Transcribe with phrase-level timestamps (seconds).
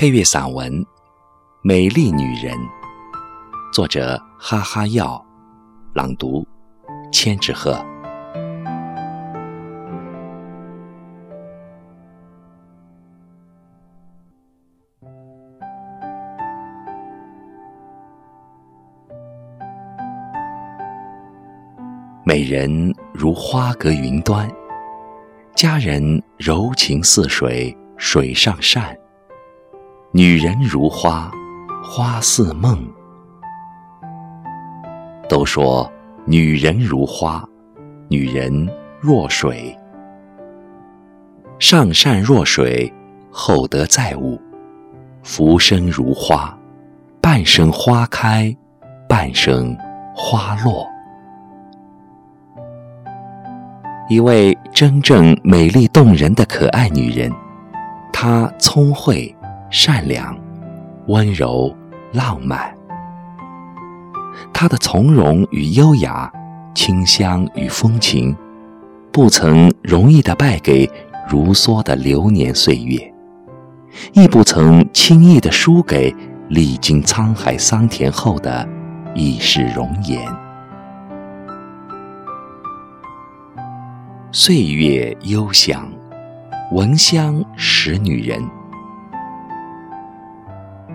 [0.00, 0.72] 配乐散文
[1.60, 2.56] 《美丽女人》，
[3.70, 5.22] 作者哈哈药，
[5.92, 6.42] 朗读
[7.12, 7.78] 千纸鹤。
[22.24, 24.50] 美人如花隔云端，
[25.54, 28.96] 佳人柔情似水，水上善。
[30.12, 31.30] 女人如花，
[31.84, 32.76] 花似梦。
[35.28, 35.88] 都说
[36.24, 37.48] 女人如花，
[38.08, 39.72] 女人若水。
[41.60, 42.92] 上善若水，
[43.30, 44.40] 厚德载物。
[45.22, 46.58] 浮生如花，
[47.20, 48.52] 半生花开，
[49.08, 49.76] 半生
[50.12, 50.84] 花落。
[54.08, 57.30] 一位真正美丽动人的可爱女人，
[58.12, 59.32] 她聪慧、
[59.70, 60.36] 善良、
[61.06, 61.74] 温柔、
[62.12, 62.76] 浪漫。
[64.52, 66.30] 她的从容与优雅，
[66.74, 68.36] 清香与风情，
[69.12, 70.90] 不曾容易的败给
[71.28, 73.14] 如梭的流年岁月，
[74.12, 76.14] 亦不曾轻易的输给
[76.48, 78.68] 历经沧海桑田后的
[79.14, 80.20] 一世容颜。
[84.32, 85.88] 岁月幽香，
[86.72, 88.42] 闻香识女人。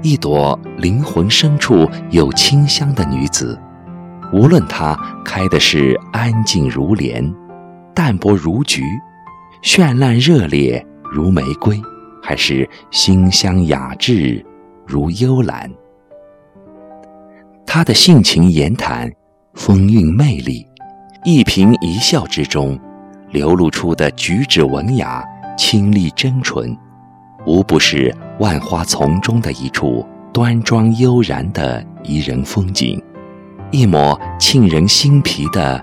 [0.06, 3.60] 一朵灵魂深处有清香的女子，
[4.32, 7.34] 无论她开的是安静如莲、
[7.92, 8.84] 淡泊如菊、
[9.64, 11.82] 绚烂热烈如玫瑰，
[12.22, 14.46] 还是馨香雅致
[14.86, 15.72] 如幽兰，
[17.66, 19.12] 她的性情言谈、
[19.56, 20.68] 风韵魅力，
[21.24, 22.80] 一颦一笑之中。
[23.32, 25.26] 流露出的举止文雅、
[25.58, 26.78] 清丽真纯，
[27.46, 33.02] 无不是万花丛中的一处端庄悠然的怡人风景，
[33.72, 35.82] 一抹沁人心脾的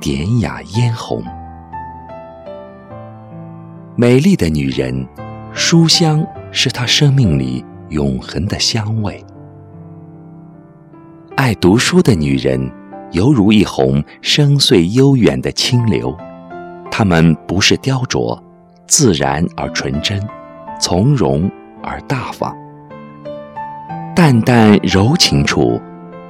[0.00, 1.22] 典雅嫣红。
[3.96, 5.06] 美丽的女人，
[5.52, 9.22] 书香是她生命里永恒的香味。
[11.36, 12.70] 爱读书的女人，
[13.10, 16.16] 犹如一泓深邃悠远的清流。
[16.90, 18.40] 她们不是雕琢，
[18.86, 20.18] 自然而纯真，
[20.80, 21.50] 从容
[21.82, 22.56] 而大方。
[24.16, 25.80] 淡淡柔情处，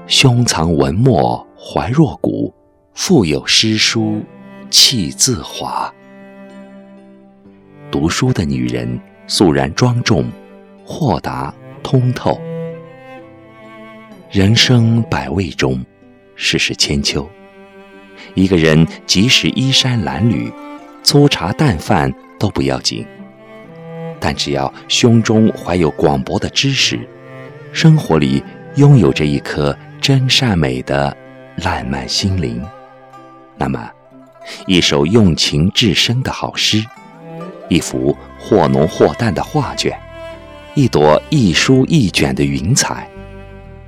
[0.06, 2.53] 胸藏文墨怀若谷，
[2.93, 4.21] 腹有诗书
[4.69, 5.93] 气自华。
[7.91, 10.28] 读书的女人肃然庄重，
[10.84, 12.38] 豁达通透。
[14.31, 15.84] 人生百味中，
[16.34, 17.28] 世事千秋。
[18.34, 20.53] 一个人即使衣衫褴褛、
[21.03, 23.05] 粗茶淡饭都不要紧，
[24.20, 27.00] 但只要胸中怀有广博的知识，
[27.72, 28.44] 生活里
[28.76, 31.16] 拥有着一颗真善美的
[31.56, 32.62] 烂漫心灵，
[33.56, 33.91] 那么，
[34.66, 36.84] 一首用情至深的好诗，
[37.69, 39.98] 一幅或浓或淡的画卷，
[40.75, 43.08] 一朵一舒一卷的云彩，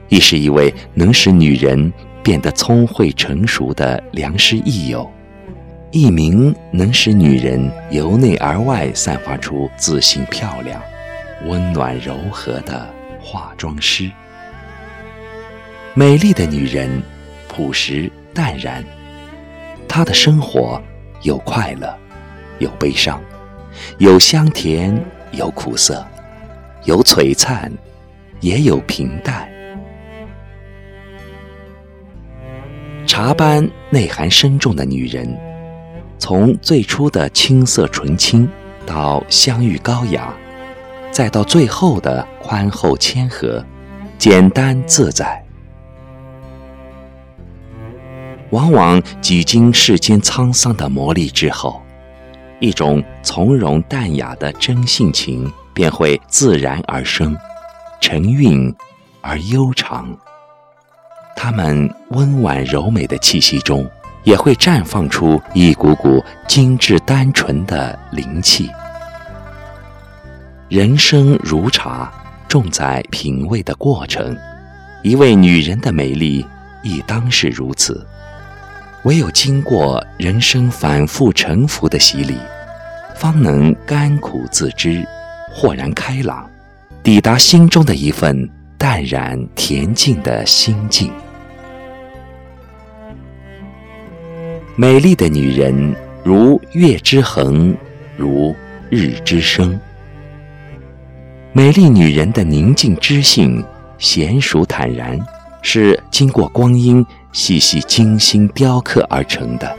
[0.08, 1.92] 亦是一位能使女人。
[2.24, 5.10] 变得聪慧成熟的良师益友，
[5.92, 10.80] 一名能使女人由内而外散发出自信、漂亮、
[11.44, 12.88] 温暖、柔和的
[13.20, 14.10] 化妆师。
[15.92, 17.02] 美丽的女人，
[17.46, 18.82] 朴实淡然，
[19.86, 20.80] 她的生活
[21.20, 21.94] 有快乐，
[22.58, 23.22] 有悲伤，
[23.98, 24.98] 有香甜，
[25.32, 26.02] 有苦涩，
[26.84, 27.70] 有璀璨，
[28.40, 29.46] 也有平淡。
[33.06, 35.38] 茶般内涵深重的女人，
[36.22, 38.48] 从最初的青涩纯青，
[38.86, 40.32] 到香郁高雅，
[41.10, 43.60] 再到最后的宽厚谦和、
[44.18, 45.44] 简单自在。
[48.50, 51.82] 往往几经世间沧桑的磨砺之后，
[52.60, 57.36] 一种从容淡雅的真性情便会自然而生，
[58.00, 58.72] 沉韵
[59.22, 60.16] 而悠长。
[61.34, 63.84] 他们温婉柔美的气息中，
[64.24, 68.70] 也会绽放出一股股精致单纯的灵气。
[70.68, 72.10] 人生如茶，
[72.48, 74.36] 重在品味的过程。
[75.02, 76.46] 一位女人的美丽，
[76.82, 78.06] 亦当是如此。
[79.02, 82.36] 唯有经过人生反复沉浮的洗礼，
[83.16, 85.04] 方能甘苦自知，
[85.52, 86.48] 豁然开朗，
[87.02, 88.48] 抵达心中的一份
[88.78, 91.12] 淡然恬静的心境。
[94.74, 97.76] 美丽的女人，如月之恒，
[98.16, 98.56] 如
[98.88, 99.78] 日之升。
[101.52, 103.62] 美丽女人的宁静知性、
[103.98, 105.20] 娴熟坦然，
[105.60, 109.76] 是经过光阴细细精心雕刻而成的，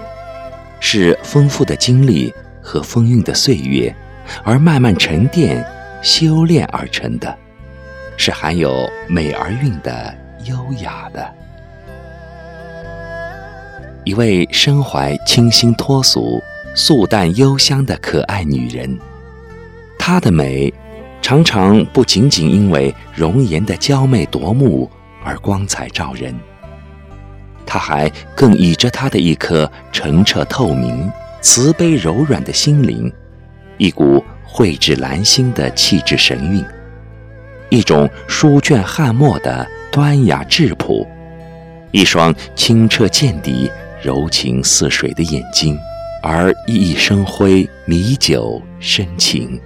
[0.80, 2.32] 是丰富的经历
[2.62, 3.94] 和丰韵的岁月
[4.44, 5.66] 而慢慢沉淀、
[6.04, 7.36] 修炼而成的，
[8.16, 11.34] 是含有美而韵的优雅的。
[14.06, 16.42] 一位身怀清新脱俗、
[16.76, 18.98] 素淡幽香的可爱女人，
[19.98, 20.74] 她的美，
[21.22, 24.92] 常常不仅仅因为容颜的娇媚夺目
[25.24, 26.38] 而光彩照人，
[27.66, 31.10] 她还更倚着她的一颗澄澈透明、
[31.40, 33.10] 慈悲柔软的心灵，
[33.78, 36.66] 一股蕙质兰心的气质神韵，
[37.70, 41.08] 一种书卷翰墨的端雅质朴，
[41.92, 43.72] 一双清澈见底。
[44.04, 45.80] 柔情似水的眼睛，
[46.22, 49.58] 而熠熠生辉，米酒深情。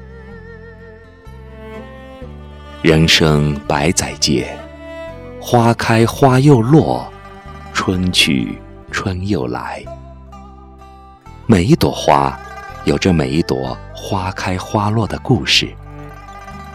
[2.84, 4.56] 人生百载界，
[5.42, 7.12] 花开花又落，
[7.74, 8.56] 春去
[8.92, 9.84] 春又来。
[11.48, 12.40] 每一朵花，
[12.86, 15.66] 有着每一朵花开花落的故事；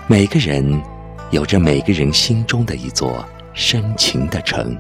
[0.09, 0.83] 每个人，
[1.31, 3.25] 有着每个人心中的一座
[3.55, 4.77] 深情的城。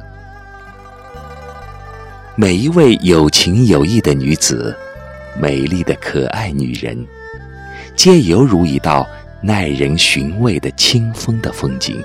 [2.34, 4.75] 每一位有情有义的女子，
[5.38, 7.06] 美丽的可爱女人，
[7.94, 9.06] 皆犹如一道
[9.43, 12.02] 耐人寻味的清风的风景，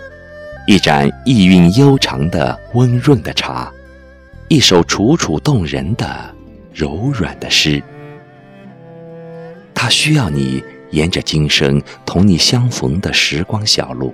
[0.65, 3.71] 一盏意韵悠长的温润的茶，
[4.49, 6.35] 一首楚楚动人的
[6.73, 7.81] 柔软的诗。
[9.73, 14.13] 它需要你沿着今生同你相逢的时光小路，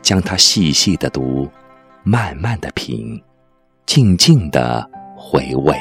[0.00, 1.50] 将它细细的读，
[2.04, 3.20] 慢慢的品。
[3.94, 5.76] 静静的回味。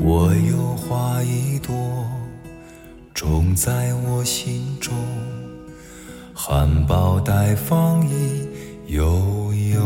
[0.00, 1.72] 我有花一朵，
[3.14, 4.92] 种在我心中，
[6.34, 8.44] 含苞待放意
[8.88, 9.80] 悠悠，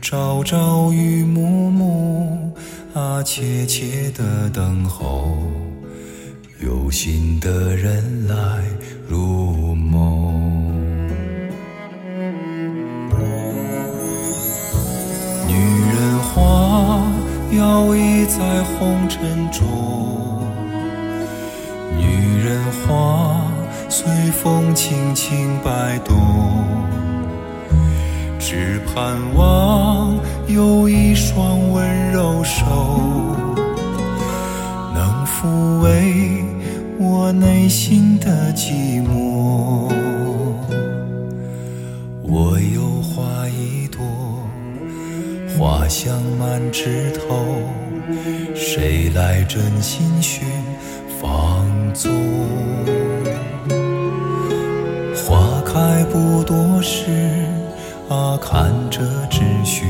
[0.00, 2.52] 朝朝与暮暮
[2.94, 5.36] 啊，切切的等候。
[6.58, 8.34] 有心的人来
[9.06, 10.32] 入梦，
[15.46, 17.02] 女人花
[17.52, 19.66] 摇曳在红尘中，
[21.98, 23.42] 女人花
[23.90, 24.10] 随
[24.42, 26.16] 风轻轻摆动，
[28.38, 32.64] 只盼望有一双温柔手，
[34.94, 36.45] 能抚慰。
[36.98, 39.92] 我内心的寂寞，
[42.22, 44.00] 我有花一朵，
[45.58, 47.44] 花香满枝头，
[48.54, 50.46] 谁来真心寻
[51.20, 52.10] 芳踪？
[55.14, 57.10] 花开不多时，
[58.08, 59.84] 啊，看着只需。